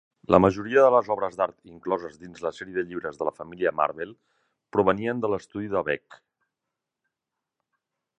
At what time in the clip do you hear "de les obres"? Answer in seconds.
0.83-1.35